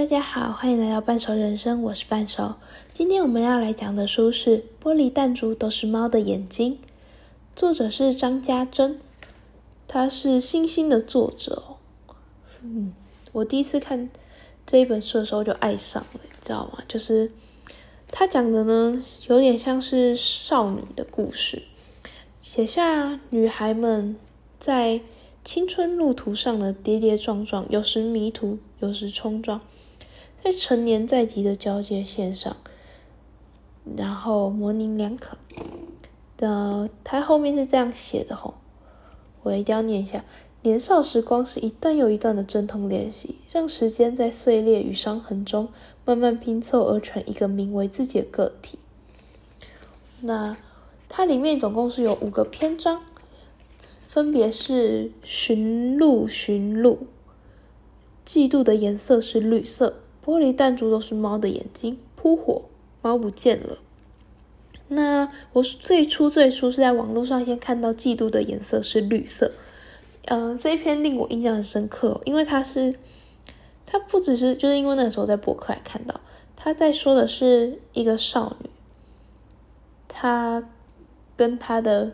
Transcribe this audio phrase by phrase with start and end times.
[0.00, 2.54] 大家好，欢迎来到半熟人生，我是半熟。
[2.94, 6.72] 今天我们要来讲的书是《玻璃弹珠都是猫的眼睛》，
[7.54, 8.98] 作者是张家珍，
[9.86, 11.76] 他是星星的作者。
[12.62, 12.94] 嗯，
[13.32, 14.08] 我第一次看
[14.66, 16.82] 这一本书的时候就爱上了，你知道吗？
[16.88, 17.30] 就是
[18.08, 21.64] 他讲的呢，有点像是少女的故事，
[22.42, 24.16] 写下女孩们
[24.58, 25.02] 在。
[25.42, 29.58] 青春路途上的跌跌撞撞，有时迷途，有时冲撞，
[30.42, 32.56] 在成年在即的交界线上，
[33.96, 35.36] 然后模棱两可。
[36.36, 38.54] 的，他后面是这样写的吼，
[39.42, 40.24] 我一定要念一下：
[40.62, 45.68] 年少时光是一段又一段的阵痛练习，让时间在碎裂与伤痕中
[46.04, 48.78] 慢慢拼凑而成一个名为自己的个体。
[50.20, 50.56] 那
[51.08, 53.02] 它里面总共是有五个篇章。
[54.08, 57.06] 分别是寻路，寻路。
[58.26, 61.98] 嫉妒的颜色是绿色，玻璃弹珠都是猫的眼睛。
[62.16, 62.62] 扑火，
[63.02, 63.78] 猫不见了。
[64.88, 69.52] 那我最初最初是在网络上先看到嫉妒的颜色是绿色，
[70.26, 72.94] 呃，这一篇令我印象很深刻，因为它是，
[73.86, 76.20] 它不只是就是因为那个时候在博客来看到，
[76.56, 78.70] 他在说的是一个少女，
[80.08, 80.62] 她
[81.36, 82.12] 跟她的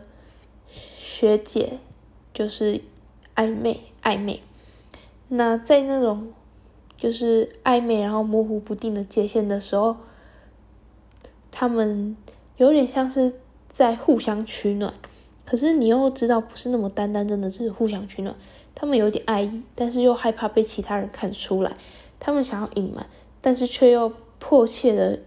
[0.97, 1.79] 学姐。
[2.33, 2.81] 就是
[3.35, 4.43] 暧昧，暧昧。
[5.27, 6.33] 那在那种
[6.97, 9.95] 就是暧昧，然后模糊不定的界限的时候，
[11.51, 12.17] 他们
[12.57, 13.33] 有点像是
[13.69, 14.93] 在互相取暖。
[15.45, 18.35] 可是你又知道，不是那么单单真的是互相取暖。
[18.75, 21.77] 他们有点爱意，但是又害怕被其他人看出来。
[22.19, 23.07] 他们想要隐瞒，
[23.39, 25.19] 但是却又迫切的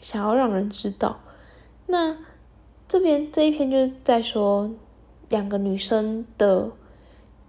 [0.00, 1.20] 想要让人知道。
[1.86, 2.16] 那
[2.86, 4.70] 这边这一篇就是在说。
[5.30, 6.70] 两个女生的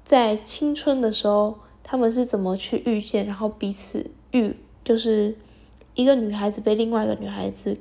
[0.03, 5.35] 在青春的时候，他们是怎么去遇见，然后彼此遇，就是
[5.95, 7.77] 一个女孩子被另外一个女孩子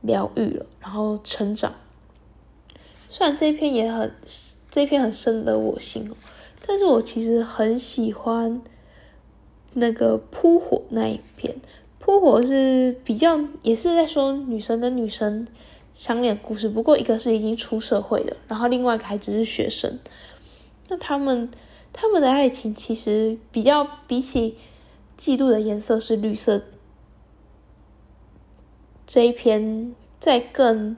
[0.00, 1.72] 疗愈了，然后成长。
[3.08, 4.12] 虽然这一篇也很，
[4.68, 6.16] 这一篇很深得我心哦，
[6.66, 8.60] 但是我其实很喜欢
[9.74, 11.54] 那个扑火那一篇。
[12.00, 15.46] 扑火是比较，也是在说女生跟女生。
[15.94, 19.98] 相恋故事，不过一个是已经出社会的，然后另外一个还只是学生。
[20.88, 21.48] 那他们
[21.96, 24.54] 他们的爱情其实比较比起
[25.18, 26.62] 嫉妒的颜色是绿色
[29.06, 30.96] 这一篇再更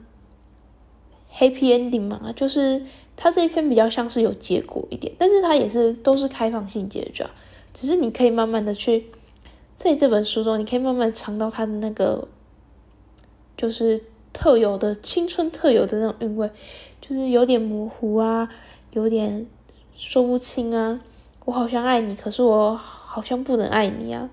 [1.33, 2.83] happy ending 嘛，就是
[3.15, 7.23] 他这一篇比较像是有结果一点，但是它也是都是开放性结局，
[7.73, 9.05] 只是你可以慢慢的去
[9.77, 12.27] 在这本书中，你可以慢慢尝到它的那个
[13.57, 14.03] 就是。
[14.31, 16.49] 特有的青春特有的那种韵味，
[17.01, 18.47] 就是有点模糊啊，
[18.91, 19.47] 有点
[19.99, 21.01] 说不清啊。
[21.43, 24.29] 我好像爱你，可是我好像不能爱你啊，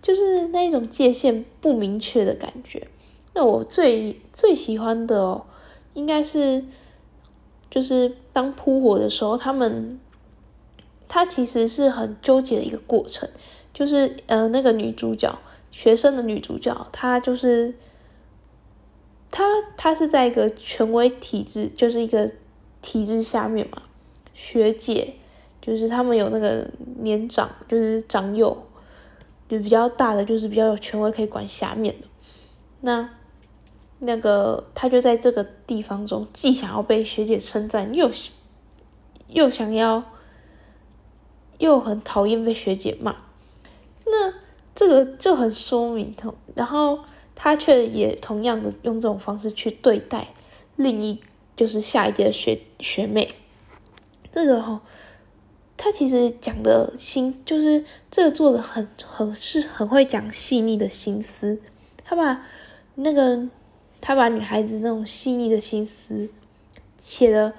[0.00, 2.86] 就是那一种界限不明确的感觉。
[3.34, 5.44] 那我最最喜欢的哦，
[5.94, 6.64] 应该是
[7.68, 9.98] 就是当扑火的时候，他们
[11.08, 13.28] 他其实是很纠结的一个过程，
[13.74, 15.38] 就是呃那个女主角
[15.70, 17.74] 学生的女主角，她就是。
[19.30, 19.44] 她
[19.76, 22.32] 她是在一个权威体制，就是一个
[22.80, 23.82] 体制下面嘛。
[24.40, 25.14] 学姐
[25.60, 28.56] 就是他们有那个年长，就是长幼，
[29.48, 32.06] 就比较大的，就是比较有权威可以管下面的。
[32.82, 33.10] 那
[33.98, 38.08] 那个他就在这个地方中，既想要被学姐称赞，又
[39.26, 40.04] 又想要，
[41.58, 43.16] 又很讨厌被学姐骂。
[44.06, 44.34] 那
[44.76, 46.14] 这个就很说明，
[46.54, 47.00] 然后。
[47.40, 50.26] 他却也同样的用这种方式去对待
[50.74, 51.22] 另一，
[51.56, 53.32] 就是下一届的学学妹。
[54.38, 54.80] 这个哈，
[55.76, 61.58] 他其实讲的心，就是这个作者很很是很会讲细腻的心思。
[62.04, 62.46] 他把
[62.94, 63.48] 那个
[64.00, 66.30] 他把女孩子那种细腻的心思
[66.98, 67.52] 写的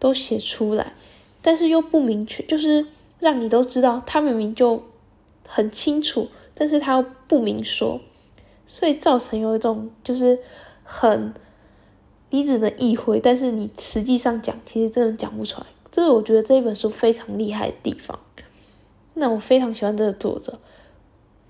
[0.00, 0.94] 都写出来，
[1.40, 2.84] 但是又不明确，就是
[3.20, 4.82] 让你都知道他明明就
[5.46, 8.00] 很清楚，但是他又不明说。
[8.66, 10.40] 所以造成有一种就是
[10.82, 11.32] 很
[12.30, 15.66] 你只能意会，但是你实际上讲，其实真的讲不出来。
[15.94, 18.18] 这是我觉得这一本书非常厉害的地方。
[19.14, 20.58] 那我非常喜欢这个作者，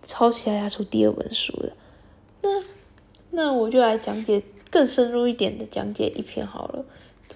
[0.03, 1.73] 超期待他出第二本书的。
[2.43, 2.63] 那
[3.31, 6.85] 那我就来讲解更深入一点的讲解一篇好了。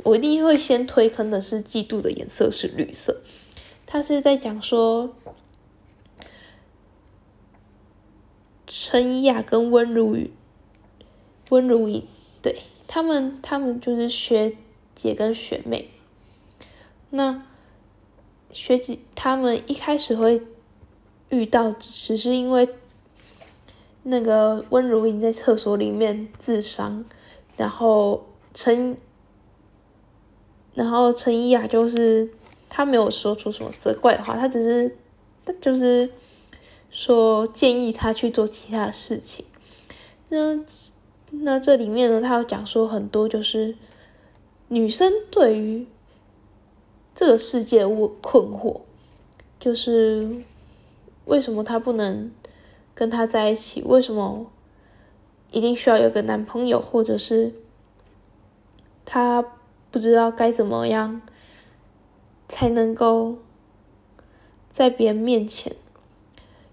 [0.02, 3.22] 我一定会先推坑的是《嫉妒的颜色是绿色》，
[3.87, 5.14] 他是在讲说。
[8.70, 10.31] 陈怡雅跟温如雨，
[11.49, 12.02] 温如雨，
[12.43, 14.58] 对他们，他们就是学
[14.94, 15.88] 姐跟学妹。
[17.10, 17.43] 那
[18.52, 20.43] 学姐他们一开始会
[21.31, 22.69] 遇到，只是因为
[24.02, 27.05] 那个温如莹在厕所里面自伤，
[27.56, 28.96] 然后陈，
[30.75, 32.31] 然后陈依雅就是
[32.69, 34.96] 他没有说出什么责怪的话，他只是
[35.44, 36.11] 他就是
[36.90, 39.44] 说建议他去做其他的事情。
[40.28, 40.58] 那
[41.31, 43.76] 那这里面呢，他有讲说很多就是
[44.69, 45.87] 女生对于
[47.19, 48.82] 这个世界我困惑，
[49.59, 50.37] 就是
[51.25, 52.31] 为什么她不能
[52.94, 53.82] 跟他在一起？
[53.82, 54.47] 为什么
[55.50, 56.81] 一定需要有个男朋友？
[56.81, 57.53] 或者是
[59.05, 59.44] 她
[59.91, 61.20] 不知道该怎么样
[62.49, 63.38] 才能够
[64.71, 65.75] 在别人面前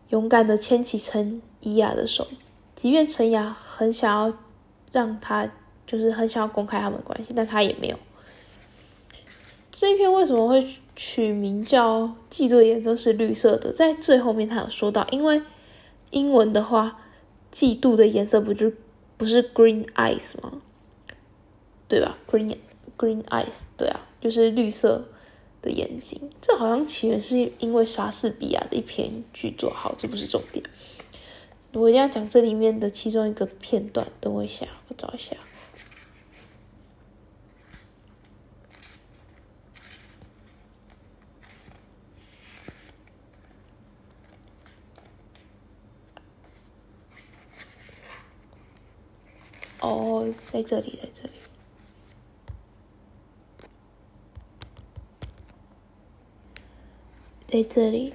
[0.09, 2.27] 勇敢的牵起陈怡雅的手？
[2.75, 4.38] 即便陈雅很想要
[4.91, 5.50] 让他，
[5.88, 7.98] 就是很想要公开他们的关系，但他也没有。
[9.77, 13.74] 这一篇为什么会取名叫《嫉妒的颜色是绿色的》？
[13.75, 15.42] 在最后面他有说到，因为
[16.12, 17.01] 英文的话，
[17.54, 18.72] 嫉妒的颜色不就
[19.18, 20.62] 不是 green eyes 吗？
[21.89, 22.56] 对吧？green
[22.98, 25.04] green eyes，对啊，就是绿色
[25.62, 26.22] 的眼睛。
[26.42, 29.69] 这好像起源是因为莎士比亚的一篇剧作。
[29.69, 30.63] 好，这不是重点。
[31.74, 35.36] 我一定要讲这里面的其中一个片段，等我一下，我找一下。
[49.85, 51.29] 哦，在这里，在这里，
[57.47, 58.13] 在这里，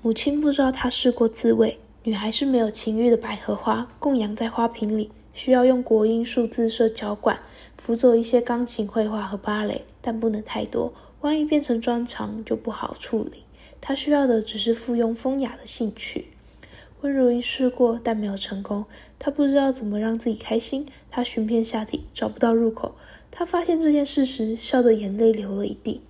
[0.00, 1.78] 母亲不知道他试过自慰。
[2.04, 7.38] 女孩是没有情欲的百合花，供养在花瓶里，需要用国音数字社交管
[7.76, 13.44] 辅佐一些钢琴、绘画和芭蕾，但不能太多，万一变成专长就不好处理。
[13.82, 16.28] 她需要的只是附庸风雅的兴趣。
[17.02, 18.84] 温如英试过，但没有成功。
[19.18, 20.86] 她不知道怎么让自己开心。
[21.10, 22.94] 她寻遍下体，找不到入口。
[23.30, 26.00] 她发现这件事时，笑得眼泪流了一地。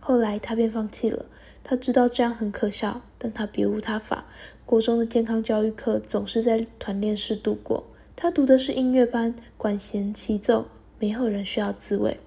[0.00, 1.26] 后来，她便放弃了。
[1.62, 4.24] 她知道这样很可笑，但她别无他法。
[4.64, 7.84] 国中的健康教育课总是在团练室度过。
[8.16, 10.66] 他读的是音乐班，管弦齐奏，
[10.98, 12.18] 没有人需要自慰。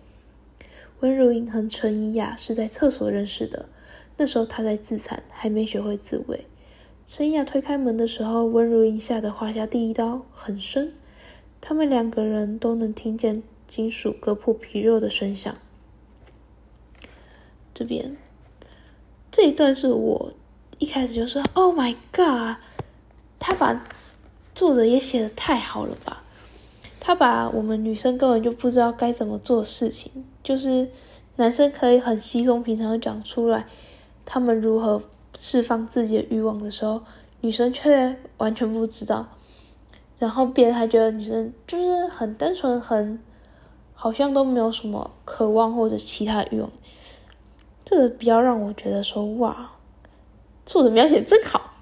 [1.01, 3.65] 温如英和陈怡雅是在厕所认识的，
[4.17, 6.45] 那时候她在自残，还没学会自慰。
[7.05, 10.93] 陈雅推开门的时候，温如英吓得划下第一刀，很深。
[11.59, 15.55] 他们两个人都能听见金属割破皮肉的声响。
[17.73, 18.15] 这边
[19.31, 20.33] 这一段是我。
[20.79, 22.57] 一开始就说：“Oh my god！”
[23.37, 23.85] 他把
[24.55, 26.23] 作者也写的太好了吧？
[26.99, 30.89] 他把我们女生根本就不知道该怎么做事情，就是
[31.35, 33.67] 男生可以很稀松平常的讲出来，
[34.25, 35.03] 他们如何
[35.37, 37.01] 释放自己的欲望的时候，
[37.41, 39.27] 女生却完全不知道。
[40.17, 43.19] 然后别人还觉得女生就是很单纯，很
[43.93, 46.69] 好像都没有什么渴望或者其他欲望。
[47.83, 49.71] 这个比较让我觉得说哇。
[50.63, 51.73] 作者描写真好，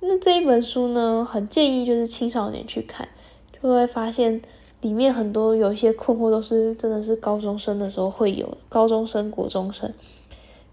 [0.00, 3.08] 那这一本书呢，很建议就是青少年去看，
[3.50, 4.42] 就会发现
[4.82, 9.92] 里面很多有一些困惑都是真的是高中生的时候会有，高中生、国中生，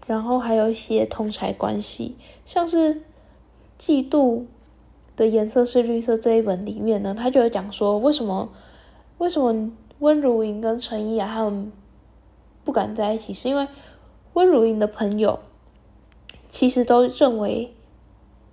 [0.06, 3.02] 然后还有一些同才关系，像是
[3.78, 4.44] 嫉妒
[5.16, 8.50] 的颜色是绿色这一本里面呢，他就有讲说为什么
[9.18, 11.72] 为什么温如莹跟陈怡雅他们
[12.64, 13.66] 不敢在一起，是因为
[14.34, 15.40] 温如莹的朋友。
[16.46, 17.74] 其实都认为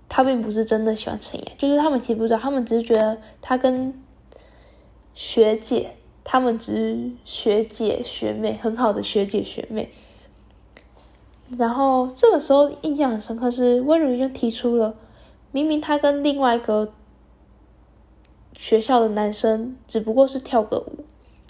[0.09, 3.93] 他并不是真的喜欢陈妍，就是他们其实不知道，他们只是觉得他跟
[5.13, 5.91] 学姐，
[6.23, 9.91] 他们只是学姐学妹，很好的学姐学妹。
[11.57, 14.95] 然后这个时候印象很深刻，是温如就提出了，
[15.51, 16.93] 明明他跟另外一个
[18.55, 21.03] 学校的男生只不过是跳个舞，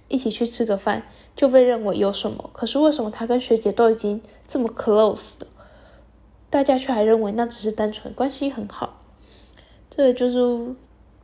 [0.08, 1.03] 一起去吃个饭，
[1.36, 2.50] 就被认为有什么？
[2.51, 5.48] 可是为什么他跟学姐都已经这么 close 了？
[6.50, 8.98] 大家却还认为那只是单纯关系很好，
[9.89, 10.75] 这个就是，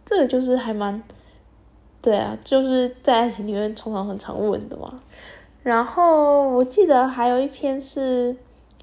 [0.05, 1.01] 这个就是还蛮，
[2.01, 4.93] 对啊，就是在爱情里面通常很常问的嘛。
[5.63, 8.37] 然后我记得还有一篇是，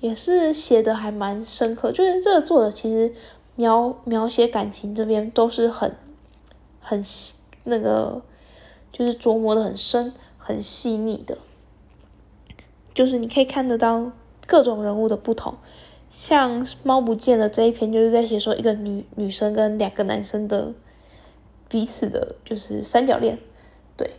[0.04, 3.14] 也是写的还蛮深刻，就是这个作者其实
[3.56, 5.96] 描描写感情这边都是很
[6.78, 7.02] 很
[7.62, 8.20] 那个，
[8.92, 11.38] 就是琢磨的很深、很细腻的，
[12.92, 14.12] 就是你可以看得到
[14.46, 15.54] 各种人物的不同。
[16.11, 20.75] 像猫不见了这一篇，就是在写说一个女女生跟两个男生的
[21.66, 23.38] 彼此的，就是三角恋。
[23.96, 24.11] 对，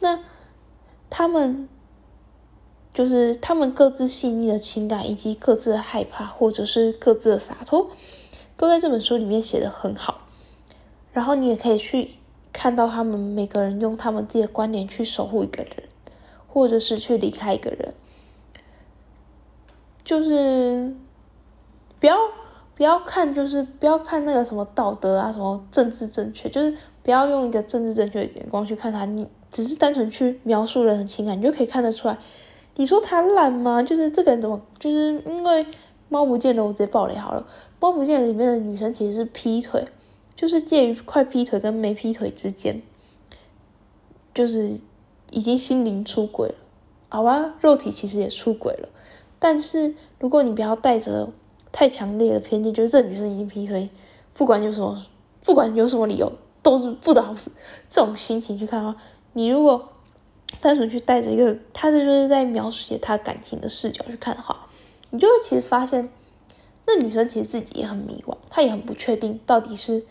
[0.00, 0.22] 那
[1.08, 1.66] 他们
[2.94, 7.90] 就是他们各自细腻的情感，以及各自的害怕，或者是各自的洒脱，
[8.56, 10.28] 都在这本书里面写的很好。
[11.12, 12.10] 然后你也可以去
[12.52, 15.74] 看到他们每个人用他们自己的观点去守护一个人，
[16.46, 17.94] 或者是去离开一个人，
[20.04, 20.94] 就是
[21.98, 22.16] 不要
[22.74, 32.18] 不要看，就是不要看那个什么道德啊，什么政治正确，就是不要用一个政治正确的眼光去看他，你只是单纯去描述人的情感，你就可以看得出来。
[32.76, 33.82] 你说他烂吗？
[33.82, 34.60] 就是这个人怎么？
[34.78, 35.66] 就是因为
[36.08, 37.46] 猫不见了，我直接爆雷好了。
[37.80, 39.86] 猫不见了里面的女生其实是劈腿。
[40.34, 42.82] 就是介于快劈腿跟没劈腿之间，
[44.34, 44.80] 就是
[45.30, 46.54] 已经心灵出轨了，
[47.10, 48.88] 好吧，肉体其实也出轨了。
[49.38, 51.28] 但是如果你不要带着
[51.70, 53.88] 太强烈的偏见，就是这女生已经劈腿，
[54.34, 55.06] 不管有什么，
[55.44, 57.52] 不管有什么理由，都是不得好死。
[57.88, 58.96] 这种心情去看的话，
[59.34, 59.90] 你如果
[60.60, 64.66] 单纯去带着一个他这就是在描写他感情的视角去看的话，
[65.10, 66.08] 你就会其实发现，
[66.86, 70.04] 那女生其实自己也很迷惘，她也很不确定到底是。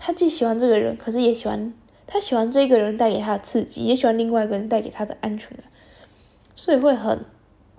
[0.00, 1.74] 他既喜欢这个人，可是也喜欢
[2.06, 5.64] 他喜欢这个人带给他的刺激，也喜欢另外一个人带给他的安全感，
[6.54, 7.24] 所以会很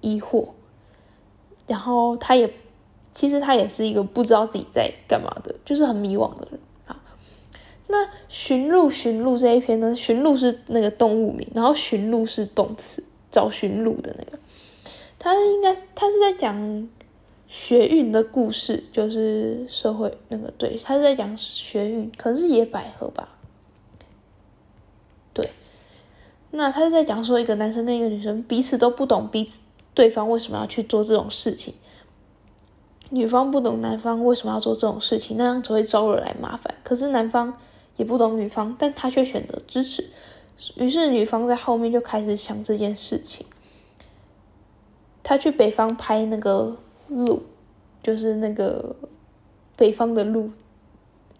[0.01, 0.49] 疑惑。
[1.65, 2.53] 然后他也
[3.09, 6.59] 其实他也是一个不知道自己在干嘛的，就是很迷惘的人。
[7.89, 9.93] 那寻路寻路这一篇呢？
[9.95, 14.39] 寻路是那个动物名，然后寻路是动词，找寻路的那个。
[15.19, 16.89] 他应该他是在讲。
[17.51, 23.27] 学运的故事就是社会那个对，他是在讲学运，可是野百合吧。
[25.33, 25.49] 对，
[26.51, 29.61] 那他是在讲说一个男生跟一个女生彼此都不懂彼此
[29.95, 31.73] 对方为什么要去做这种事情，
[33.09, 36.75] 女方不懂男方为什么要做这种事情，那样只会招惹来麻烦。
[36.83, 37.57] 可是男方
[37.99, 40.09] 也不懂女方，但他却选择支持，
[40.75, 43.45] 于是女方在后面就开始想这件事情。
[45.21, 46.75] 他去北方拍那个。
[47.11, 47.41] 路，
[48.03, 48.95] 就是那个
[49.75, 50.51] 北方的路，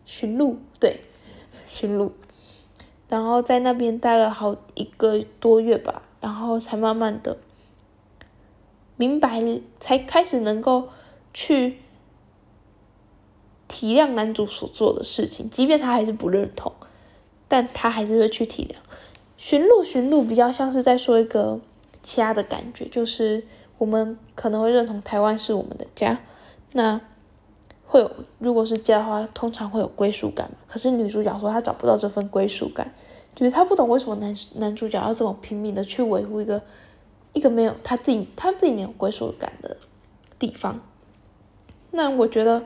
[0.04, 1.02] 驯鹿，对，
[1.68, 2.12] 驯鹿，
[3.08, 7.38] 然后在那边待了好一个多月吧，然后才慢慢的
[8.98, 9.40] 明白，
[9.80, 10.90] 才开始能够
[11.36, 11.78] 去
[13.80, 16.74] 体谅男主所做的事情，即便他还是不认同，
[17.48, 18.76] 但他还是会去体谅。
[19.38, 21.60] 寻路寻路比较像是在说一个
[22.04, 23.46] 家的感觉，就是。
[23.78, 26.20] 我们可能会认同台湾是我们的家，
[26.74, 27.00] 那
[27.86, 30.52] 会有如果是家的话，通常会有归属感。
[30.68, 32.94] 可是女主角说她找不到这份归属感，
[33.34, 36.62] 就是她不懂为什么男男主角要这么拼命的去维护一个
[37.32, 39.78] 一个没有他自己他自己没有归属感的
[40.38, 40.82] 地方。
[41.92, 42.66] 那我觉得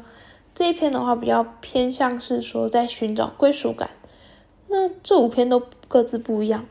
[0.55, 3.89] 这一篇的话比较偏向是说在寻找归属感。
[4.67, 6.65] 那这五篇都各自不一样，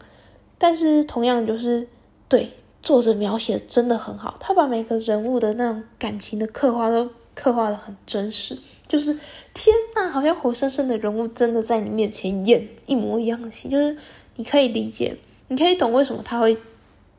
[0.58, 1.88] 但是同样就是
[2.28, 2.50] 对。
[2.84, 8.58] 作者描写真的很好，他把每个人物的那种感情的刻画都刻画的很真实，
[8.88, 9.16] 就是
[9.54, 13.96] 天呐，好像活生生的人物真的在你面前演一模一样的戏，就是
[14.34, 16.56] 你可以理解，你可以懂为什么他会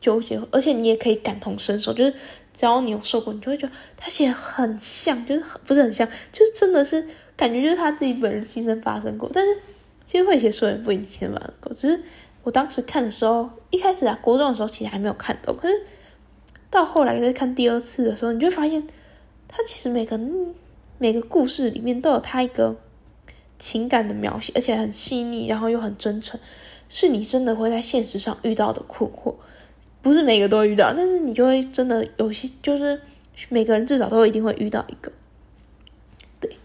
[0.03, 2.11] 纠结，而且你也可以感同身受，就是
[2.53, 9.57] 只要你有受过，你就会觉得他写很像，就是不是很像，就是真的是感觉就是他自己本人亲身发生过，但是
[10.05, 12.03] 其实会写书人不一定亲身发生过，只是。
[12.45, 15.81] 我当时看的时候，一开始啊，国中的时候其实还没有看到，可是
[16.69, 18.85] 到后来再看第二次的时候，你就发现，
[19.47, 20.19] 他其实每个
[20.97, 22.75] 每个故事里面都有他一个
[23.57, 26.37] 情感的描写，而且很细腻，然后又很真诚，
[26.89, 29.35] 是你真的会在现实上遇到的困惑，
[30.03, 33.01] 不是每个都遇到，但是你就会真的有些，就是
[33.49, 35.11] 每个人至少都一定会遇到一个，
[36.39, 36.55] 对，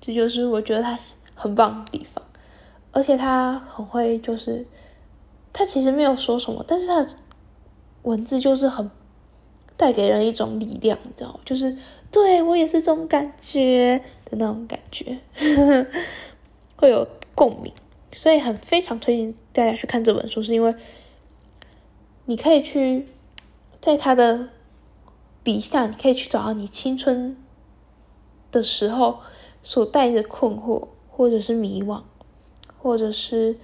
[0.00, 0.98] 这就是我觉得他
[1.36, 2.24] 很棒的地方，
[2.90, 4.66] 而且他很会就是。
[5.50, 7.08] 他其实没有说什么，但是他的
[8.02, 8.88] 文字就是很
[9.76, 11.40] 带给人一种力量，你知道吗？
[11.44, 11.76] 就是
[12.12, 15.18] 对我也是这种感觉的那种感觉，
[16.76, 17.72] 会有共鸣，
[18.12, 20.72] 所以很非常推荐大家去看这本书，是因为
[22.28, 23.08] 你可以去
[23.80, 24.50] 在他的
[25.42, 27.34] 笔下，你可以去找到你青春
[28.52, 29.20] 的时候
[29.62, 32.02] 所带着困惑，或者是迷惘，
[32.76, 33.56] 或者是。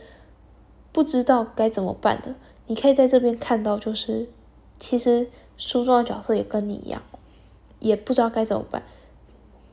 [0.94, 2.36] 不知道该怎么办的，
[2.68, 4.28] 你可以在这边看到，就是
[4.78, 7.02] 其实书中的角色也跟你一样，
[7.80, 8.80] 也不知道该怎么办。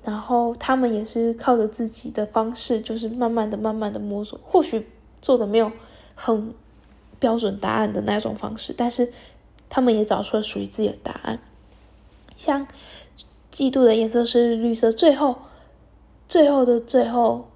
[0.04, 4.40] 然后他们也是靠着自己的方式，就是慢慢的、慢慢的摸索。
[4.44, 4.90] 或许
[5.22, 5.72] 做的没有
[6.16, 6.56] 很
[7.22, 9.14] 标准答案的那种方式，但是
[9.70, 11.40] 他们也找出了属于自己的答案。
[12.36, 12.68] 像
[13.54, 15.38] 嫉妒的颜色是绿色，最后
[16.28, 17.48] 最后的最后，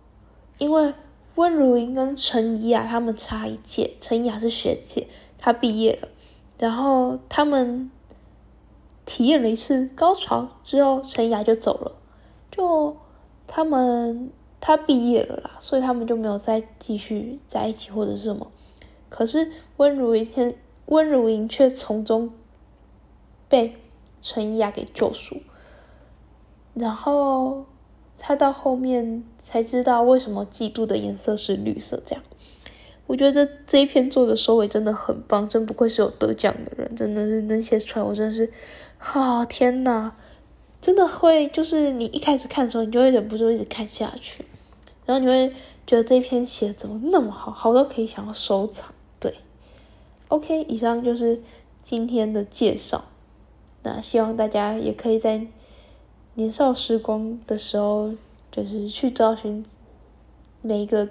[0.57, 0.93] 因为。
[1.35, 5.05] 温如莹跟陈怡雅他们差一届，陈怡雅是学姐，
[5.37, 6.07] 她毕业了，
[6.57, 7.91] 然后他们
[9.05, 11.91] 体验了一次高潮之后，陈怡雅就走了，
[12.49, 12.95] 就
[13.47, 14.31] 他们
[14.61, 18.49] 他毕业了啦，所以他们就没有再继续在一起或者是什么。
[19.17, 20.55] 可是温如天
[20.87, 22.33] 温如莹却从中
[23.47, 23.77] 被
[24.21, 25.37] 陈雅给救赎，
[26.73, 27.65] 然后
[28.17, 32.03] 他到后面才知道为什么嫉妒的颜色是绿色。
[32.05, 32.21] 这样，
[33.07, 38.51] 我觉得这这一篇做的收尾真的很棒，真不愧是有得奖的人，真的是能写出来，我真的是，
[38.99, 40.11] 啊天呐！
[40.81, 44.43] 真的会，就是你一开始看的时候，你就会忍不住一直看下去，
[45.05, 45.53] 然后你会
[45.87, 48.93] 觉得这篇写的怎么那么好，好到可以想要收藏。
[50.29, 51.41] ，OK，以上就是
[51.81, 53.05] 今天的介绍。
[53.83, 55.45] 那希望大家也可以在
[56.33, 58.11] 年少时光的时候，
[58.51, 59.65] 就是去找寻
[60.61, 61.07] 每一个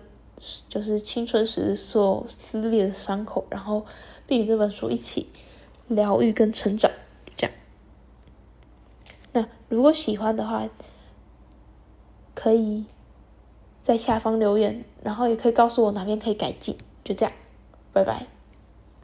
[0.68, 3.86] 就是青春时所撕裂的伤口，然后
[4.26, 5.28] 并与这本书一起
[5.86, 6.90] 疗愈跟成长。
[7.36, 7.56] 这样
[9.32, 10.68] 那如果喜欢的话，
[12.34, 12.84] 可以
[13.84, 16.76] 在下方留言，然后也可以告诉我哪边可以改进。
[17.04, 17.32] 就这样，
[17.92, 18.26] 拜拜。